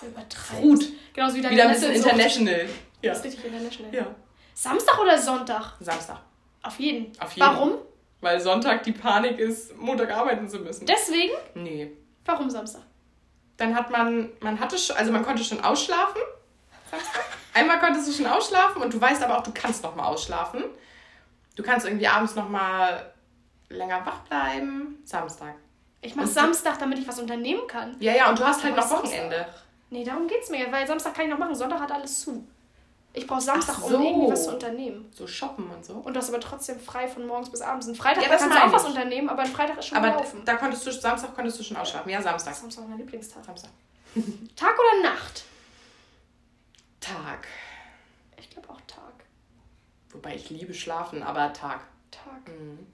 [0.00, 0.34] Übertreibt.
[0.34, 0.84] Frut.
[1.12, 2.68] Genauso wie deine Wieder ein bisschen international.
[3.02, 3.10] Ja.
[3.10, 3.94] Das ist richtig international.
[3.94, 4.06] Ja.
[4.54, 5.74] Samstag oder Sonntag?
[5.80, 6.22] Samstag.
[6.62, 7.12] Auf jeden.
[7.20, 7.46] Auf jeden.
[7.46, 7.72] Warum?
[8.22, 10.86] Weil Sonntag die Panik ist, Montag arbeiten zu müssen.
[10.86, 11.34] Deswegen?
[11.54, 11.92] Nee.
[12.24, 12.82] Warum Samstag?
[13.58, 16.22] Dann hat man, man hatte schon, also man konnte schon ausschlafen.
[16.90, 17.24] Samstag.
[17.52, 20.64] Einmal konntest du schon ausschlafen und du weißt aber auch, du kannst noch mal ausschlafen.
[21.56, 23.12] Du kannst irgendwie abends noch mal
[23.68, 24.98] länger wach bleiben.
[25.04, 25.54] Samstag.
[26.00, 27.96] Ich mache Samstag, damit ich was unternehmen kann.
[28.00, 29.10] Ja, ja, und du hast halt noch Samstag.
[29.10, 29.46] Wochenende.
[29.90, 31.54] Nee, darum geht's mir, weil Samstag kann ich noch machen.
[31.54, 32.46] Sonntag hat alles zu.
[33.14, 33.96] Ich brauche Samstag, so.
[33.96, 35.10] um irgendwie was zu unternehmen.
[35.12, 35.94] So shoppen und so.
[35.94, 37.88] Und du hast aber trotzdem frei von morgens bis abends.
[37.88, 39.98] Ein Freitag Ja, da das kannst du auch was unternehmen, aber ein Freitag ist schon
[39.98, 40.42] Aber gelaufen.
[40.44, 42.10] da konntest du, Samstag konntest du schon ausschlafen.
[42.10, 42.54] Ja, Samstag.
[42.54, 43.44] Samstag ist mein Lieblingstag.
[43.44, 43.70] Samstag.
[44.54, 45.44] Tag oder Nacht?
[47.00, 47.46] Tag.
[48.36, 49.24] Ich glaube auch Tag.
[50.10, 51.80] Wobei ich liebe schlafen, aber Tag.
[52.10, 52.46] Tag.
[52.48, 52.86] Mhm.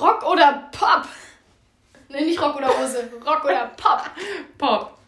[0.00, 1.04] Rock oder Pop?
[2.08, 3.08] Nee, nicht Rock oder Hose.
[3.24, 4.02] Rock oder Pop.
[4.58, 4.98] Pop.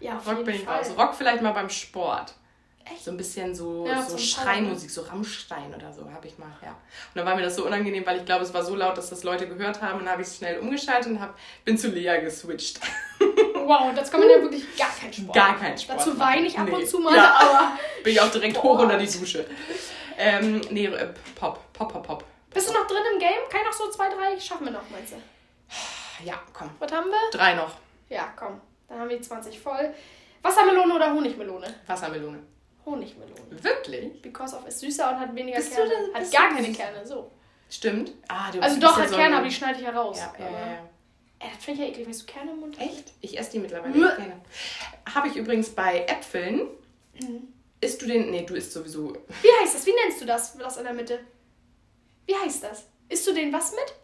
[0.00, 0.90] Ja, auf Rock bin ich raus.
[0.96, 2.34] Rock vielleicht mal beim Sport.
[2.90, 3.04] Echt?
[3.04, 6.70] So ein bisschen so, Ja, so Schreimusik, so Rammstein oder so habe ich mal, ja.
[6.70, 6.76] Und
[7.16, 9.24] dann war mir das so unangenehm, weil ich glaube, es war so laut, dass das
[9.24, 12.18] Leute gehört haben und dann habe ich es schnell umgeschaltet und hab, bin zu Lea
[12.20, 12.80] geswitcht.
[13.68, 15.34] Wow, das kann man ja wirklich gar keinen Sport.
[15.36, 15.98] Gar kein Sport.
[15.98, 16.74] Dazu weine ich ab Nee.
[16.74, 17.34] und zu mal, Ja.
[17.38, 17.72] aber.
[18.02, 18.62] Bin ich auch direkt Boah.
[18.62, 19.44] hoch unter die Dusche.
[20.16, 22.24] Ähm, nee, äh, Pop, Pop, Pop, Pop.
[22.52, 23.48] Bist du noch drin im Game?
[23.50, 24.38] Kann ich noch so zwei, drei?
[24.40, 25.16] Schaffen wir noch, meinst du?
[26.24, 26.70] Ja, komm.
[26.78, 27.30] Was haben wir?
[27.30, 27.76] Drei noch.
[28.08, 28.60] Ja, komm.
[28.88, 29.94] Dann haben wir die 20 voll.
[30.42, 31.74] Wassermelone oder Honigmelone?
[31.86, 32.38] Wassermelone.
[32.86, 33.34] Honigmelone.
[33.50, 34.22] Wirklich?
[34.22, 35.90] Because of ist süßer und hat weniger Bist du Kerne.
[35.90, 36.72] denn- hat gar keine?
[36.72, 37.30] Kerne, so.
[37.68, 38.12] Stimmt.
[38.28, 40.18] Ah, du Also doch, hat so Kerne, aber die schneide ich ja raus.
[40.18, 40.88] Ja, ja, ja.
[41.40, 42.86] Ey, das finde ich ja eklig, wenn du Kerne im Mund hast.
[42.86, 43.12] Echt?
[43.20, 44.40] Ich esse die mittlerweile echt gerne.
[45.14, 46.68] Habe ich übrigens bei Äpfeln.
[47.20, 47.52] Mhm.
[47.80, 48.30] Isst du den?
[48.30, 49.12] Nee, du isst sowieso.
[49.42, 49.86] Wie heißt das?
[49.86, 51.20] Wie nennst du das, das in der Mitte?
[52.28, 52.86] Wie heißt das?
[53.08, 53.94] Isst du den was mit?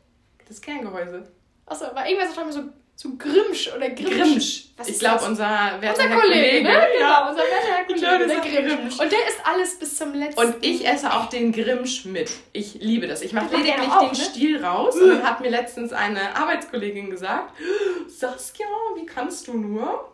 [0.49, 1.31] Das Kerngehäuse.
[1.67, 2.63] Achso, irgendwer sagt immer so,
[2.97, 4.15] so Grimsch oder Grimsch.
[4.15, 4.65] Grimsch.
[4.79, 5.47] Was ich glaube, unser
[5.81, 6.89] werter Unser Herr Kollege, ne?
[6.95, 7.29] Genau, Ja.
[7.29, 8.75] unser werter Kollege, der das ist Grimsch.
[8.77, 9.01] Grimsch.
[9.01, 10.41] Und der isst alles bis zum letzten.
[10.41, 12.31] Und ich esse auch den Grimsch mit.
[12.55, 13.21] Ich liebe das.
[13.21, 14.25] Ich mache lediglich auch, den ne?
[14.25, 14.97] Stiel raus.
[14.97, 17.53] Und hat mir letztens eine Arbeitskollegin gesagt,
[18.09, 20.11] Saskia, wie kannst du nur?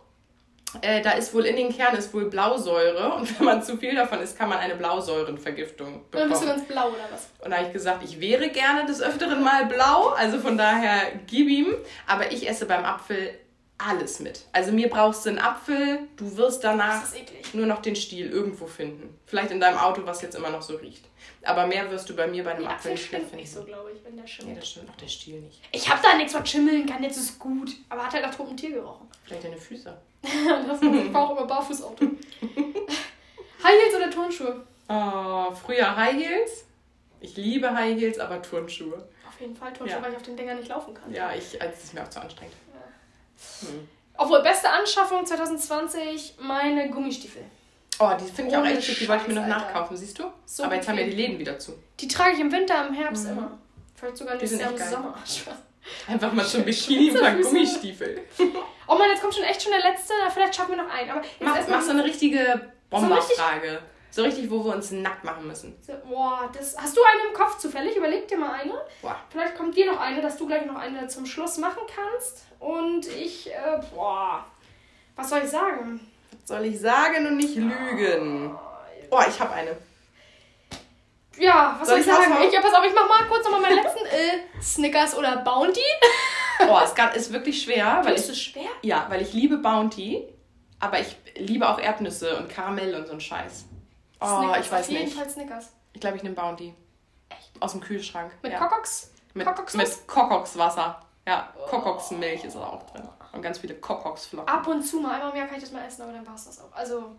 [0.82, 3.94] Äh, da ist wohl in den Kernen ist wohl Blausäure und wenn man zu viel
[3.94, 6.58] davon isst, kann man eine Blausäurenvergiftung Dann bist du bekommen.
[6.58, 7.28] ganz blau oder was?
[7.44, 11.00] Und da habe ich gesagt, ich wäre gerne des Öfteren mal blau, also von daher
[11.26, 11.74] gib ihm.
[12.06, 13.30] Aber ich esse beim Apfel
[13.88, 14.42] alles mit.
[14.52, 17.02] Also mir brauchst du einen Apfel, du wirst danach
[17.52, 19.18] nur noch den Stiel irgendwo finden.
[19.26, 21.04] Vielleicht in deinem Auto, was jetzt immer noch so riecht.
[21.42, 23.36] Aber mehr wirst du bei mir bei einem Apfel Apfel nicht mehr finden.
[23.36, 24.58] nicht so, glaube ich, wenn der Nee, schimmelt.
[24.58, 25.60] das stimmt auch der Stiel nicht.
[25.72, 27.70] Ich habe da nichts, was schimmeln kann, jetzt ist gut.
[27.88, 29.08] Aber hat halt nach totem Tier gerochen.
[29.24, 29.96] Vielleicht deine Füße.
[30.22, 32.04] das war auch immer Barfußauto.
[33.62, 34.66] High Heels oder Turnschuhe?
[34.88, 36.64] Oh, früher High Heels.
[37.20, 39.08] Ich liebe High Heels, aber Turnschuhe.
[39.28, 40.02] Auf jeden Fall Turnschuhe, Ja.
[40.04, 41.12] weil ich auf den Dingern nicht laufen kann.
[41.12, 42.54] Ja, ich, also, es ist mir auch zu anstrengend.
[43.60, 43.88] Hm.
[44.16, 47.42] Obwohl, beste Anschaffung 2020, meine Gummistiefel.
[47.98, 48.98] Oh, die finde ich auch echt schick.
[48.98, 49.58] Die wollte ich mir noch Alter.
[49.58, 50.24] nachkaufen, siehst du?
[50.46, 51.16] So aber jetzt haben ja bequem.
[51.16, 51.72] die Läden wieder zu.
[52.00, 53.58] Die trage ich im Winter, im Herbst immer.
[53.94, 54.88] Vielleicht sogar nächstes Jahr im geil.
[54.88, 55.14] Sommer.
[56.08, 57.42] Einfach mal ein Bikini und ein paar.
[57.50, 58.22] Gummistiefel.
[58.86, 60.12] Oh Mann, jetzt kommt schon echt schon der letzte.
[60.32, 61.10] Vielleicht schaffen wir noch einen.
[61.10, 63.80] Aber jetzt Mach, mach so eine richtige richtig- Bomberfrage.
[64.12, 65.76] So richtig, wo wir uns nackt machen müssen.
[65.86, 67.96] So, Boah, das, hast du eine im Kopf zufällig?
[67.96, 68.74] Überleg dir mal eine.
[69.02, 69.16] Boah.
[69.30, 72.44] Vielleicht kommt dir noch eine, dass du gleich noch eine zum Schluss machen kannst.
[72.58, 74.44] Und ich, äh, boah,
[75.14, 76.00] was soll ich sagen?
[76.40, 78.58] Was soll ich sagen und nicht lügen?
[79.10, 79.76] Oh, ich habe eine.
[81.38, 82.34] Ja, was Soll soll, ich sagen?
[82.46, 84.04] Ich, ja, pass auf, ich mach mal kurz nochmal meinen letzten.
[84.06, 85.80] Äh, Snickers oder Bounty?
[86.68, 88.68] Oh, es ist wirklich schwer, weil du ich, schwer?
[88.82, 90.28] ja, weil ich liebe Bounty,
[90.78, 93.64] aber ich liebe auch Erdnüsse und Karamell und so ein Scheiß.
[94.20, 95.16] Oh, Snickers, ich weiß auf jeden nicht.
[95.16, 95.72] Fall Snickers.
[95.92, 96.74] Ich glaube, ich nehme Bounty.
[97.28, 97.50] Echt?
[97.60, 98.32] Aus dem Kühlschrank.
[98.42, 98.58] Mit ja.
[98.58, 99.12] Kokox?
[99.34, 99.46] Mit,
[100.06, 101.00] Kokoxwasser.
[101.26, 103.08] Ja, Kokoxmilch ist auch drin.
[103.32, 104.52] Und ganz viele Kokoxflocken.
[104.52, 106.34] Ab und zu mal, einmal im Jahr kann ich das mal essen, aber dann war
[106.34, 106.72] es das auch.
[106.72, 107.14] Also,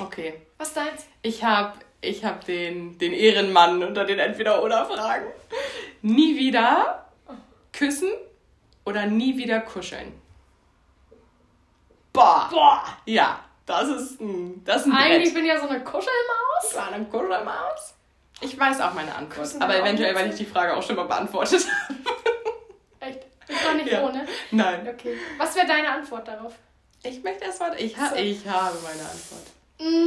[0.00, 0.42] Okay.
[0.56, 1.06] was ist deins?
[1.22, 5.26] Ich habe ich hab den, den Ehrenmann unter den Entweder-Oder-Fragen.
[6.02, 7.06] Nie wieder
[7.72, 8.10] küssen
[8.84, 10.20] oder nie wieder kuscheln.
[12.12, 12.48] Boah.
[12.50, 12.84] Boah!
[13.04, 15.34] Ja, das ist ein, das ist ein Eigentlich Brett.
[15.34, 16.74] bin ich ja so eine Kuschelmaus.
[16.74, 17.94] War eine Kuschelmaus?
[18.40, 21.04] Ich weiß auch meine Antwort, Küssen aber eventuell, weil ich die Frage auch schon mal
[21.04, 21.98] beantwortet habe.
[23.00, 23.20] Echt?
[23.48, 24.04] Ich war nicht Ja.
[24.06, 24.26] ohne.
[24.50, 24.88] Nein.
[24.88, 25.16] Okay.
[25.38, 26.54] Was wäre deine Antwort darauf?
[27.02, 28.16] Ich möchte erst mal, ich, ha So.
[28.16, 29.46] ich habe meine Antwort.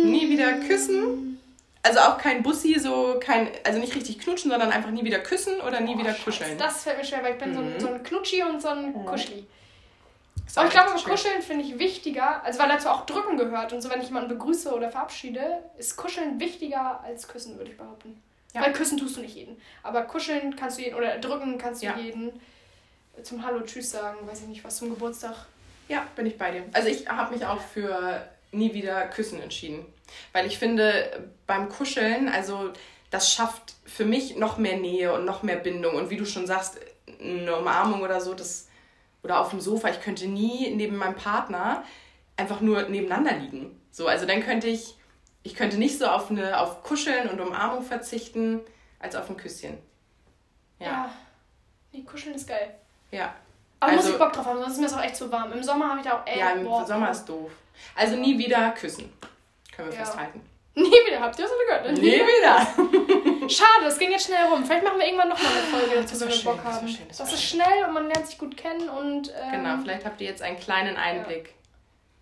[0.05, 1.39] Nie wieder küssen.
[1.83, 5.59] Also auch kein Bussi, so kein, also nicht richtig knutschen, sondern einfach nie wieder küssen
[5.61, 6.57] oder nie wieder Scheiße, kuscheln.
[6.57, 7.79] Das fällt mir schwer, weil ich bin so, ein, Mhm.
[7.79, 9.47] so ein Knutschi und so ein Kuschli.
[10.55, 11.01] Aber ich glaube, aber.
[11.01, 14.29] Kuscheln finde ich wichtiger, also weil dazu auch Drücken gehört und so, wenn ich jemanden
[14.29, 18.21] begrüße oder verabschiede, ist Kuscheln wichtiger als Küssen, würde ich behaupten.
[18.53, 18.61] Ja.
[18.61, 19.61] Weil Küssen tust du nicht jeden.
[19.81, 21.97] Aber Kuscheln kannst du jeden, oder drücken kannst du Ja.
[21.97, 22.41] jeden.
[23.23, 25.35] Zum Hallo, Tschüss sagen, weiß ich nicht, was zum Geburtstag.
[25.87, 26.63] Ja, bin ich bei dir.
[26.73, 29.85] Also ich habe mich auch für nie wieder küssen entschieden.
[30.33, 32.71] Weil ich finde, beim Kuscheln, also
[33.09, 35.95] das schafft für mich noch mehr Nähe und noch mehr Bindung.
[35.95, 36.77] Und wie du schon sagst,
[37.21, 38.67] eine Umarmung oder so, das
[39.23, 41.83] oder auf dem Sofa, ich könnte nie neben meinem Partner
[42.37, 43.79] einfach nur nebeneinander liegen.
[43.91, 44.95] So, also dann könnte ich,
[45.43, 48.61] ich könnte nicht so auf eine, auf Kuscheln und Umarmung verzichten,
[48.99, 49.77] als auf ein Küsschen.
[50.79, 51.11] Ja.
[51.91, 52.73] Nee, Kuscheln ist geil.
[53.11, 53.33] Ja.
[53.79, 55.51] Aber muss Also- ich Bock drauf haben, sonst ist mir das auch echt zu warm.
[55.51, 57.51] Im Sommer habe ich da auch echt Ja, im Bock Sommer ist doof.
[57.95, 59.11] Also nie wieder küssen.
[59.75, 60.05] Können wir Ja.
[60.05, 60.41] festhalten.
[60.75, 61.85] Nie wieder, habt ihr das gehört?
[61.85, 61.93] ne?
[62.01, 63.30] Nie wieder.
[63.51, 64.65] Schade, das ging jetzt schnell rum.
[64.65, 66.87] Vielleicht machen wir irgendwann nochmal eine Folge dazu, Das wenn wir Bock das haben.
[66.87, 67.61] schön, das das ist schön.
[67.61, 70.59] schnell und man lernt sich gut kennen und ähm, Genau, vielleicht habt ihr jetzt einen
[70.59, 71.53] kleinen Einblick.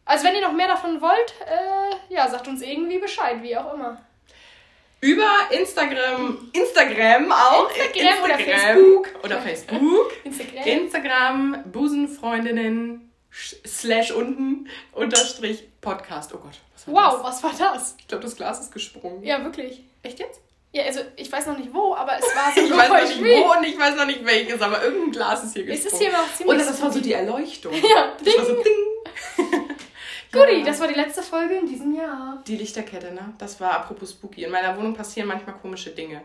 [0.05, 3.73] Also wenn ihr noch mehr davon wollt, äh, ja, sagt uns irgendwie Bescheid, wie auch
[3.73, 4.01] immer.
[5.01, 7.69] Über Instagram, Instagram auch.
[7.71, 9.09] Instagram oder Facebook.
[9.23, 10.11] Oder Facebook.
[10.25, 10.63] Instagram.
[10.65, 16.33] Instagram, Busenfreundinnen slash unten unterstrich Podcast.
[16.33, 17.43] Oh Gott, was wow, das?
[17.43, 17.95] was war das?
[17.99, 19.23] Ich glaube, das Glas ist gesprungen.
[19.23, 19.83] Ja, wirklich.
[20.03, 20.41] Echt jetzt?
[20.71, 23.21] Ja, also ich weiß noch nicht wo, aber es war so Ich weiß noch nicht
[23.23, 25.93] wo und ich weiß noch nicht welches, aber irgendein Glas ist hier Es gesprungen.
[25.93, 27.73] ist hier noch ziemlich Oder das war so die Erleuchtung.
[27.89, 28.63] Ja, Das war so ding.
[28.63, 29.45] ding.
[30.31, 30.65] Guti, Ja.
[30.65, 32.43] das war die letzte Folge in diesem Jahr.
[32.45, 33.33] Die Lichterkette, ne?
[33.39, 34.43] Das war apropos spooky.
[34.43, 36.21] In meiner Wohnung passieren manchmal komische Dinge.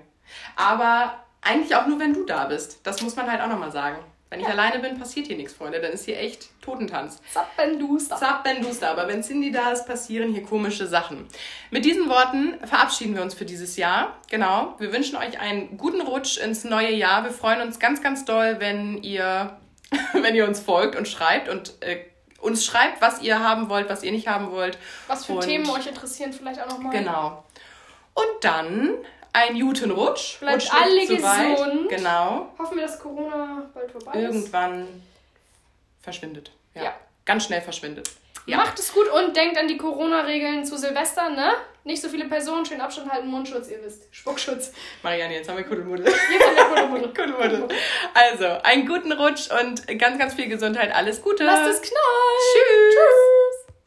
[0.56, 2.80] Aber eigentlich auch nur, wenn du da bist.
[2.82, 3.96] Das muss man halt auch nochmal sagen.
[4.30, 5.80] Wenn ich alleine bin, passiert hier nichts, Freunde.
[5.80, 7.20] Dann ist hier echt Totentanz.
[7.32, 8.16] Zappenduster.
[8.16, 8.90] Zappenduster.
[8.90, 11.28] Aber wenn Cindy da ist, passieren hier komische Sachen.
[11.70, 14.16] Mit diesen Worten verabschieden wir uns für dieses Jahr.
[14.30, 14.74] Genau.
[14.78, 17.22] Wir wünschen euch einen guten Rutsch ins neue Jahr.
[17.22, 19.56] Wir freuen uns ganz, ganz doll, wenn ihr,
[20.14, 21.98] wenn ihr uns folgt und schreibt und äh,
[22.40, 24.78] uns schreibt, was ihr haben wollt, was ihr nicht haben wollt.
[25.06, 26.92] Was für Und- Themen euch interessieren, vielleicht auch nochmal.
[26.92, 27.44] Genau.
[28.14, 28.94] Und dann
[29.34, 30.38] ein guten Rutsch.
[30.40, 31.56] Bleibt Rutscht nicht alle zu weit.
[31.56, 31.88] gesund.
[31.90, 32.52] Genau.
[32.58, 34.22] Hoffen wir, dass Corona bald vorbei ist.
[34.22, 34.86] Irgendwann
[36.00, 36.50] verschwindet.
[36.74, 36.84] Ja.
[36.84, 36.94] Ja.
[37.26, 38.10] Ganz schnell verschwindet.
[38.46, 38.58] Ja.
[38.58, 41.54] Macht es gut und denkt an die Corona-Regeln zu Silvester, ne?
[41.84, 44.06] Nicht so viele Personen, schön Abstand halten, Mundschutz, ihr wisst.
[44.10, 44.72] Spuckschutz.
[45.02, 46.06] Marianne, jetzt haben wir Kuddelmuddel.
[46.06, 47.08] Jetzt haben wir Kuddelmuddel.
[47.14, 47.68] Kuddelmuddel.
[48.12, 50.94] Also, einen guten Rutsch und ganz, ganz viel Gesundheit.
[50.94, 51.44] Alles Gute.
[51.44, 52.52] Lasst es knallen.
[52.52, 52.94] Tschüss.
[52.94, 53.43] Tschüss.